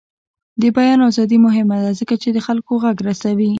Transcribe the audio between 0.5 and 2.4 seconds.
د بیان ازادي مهمه ده ځکه چې د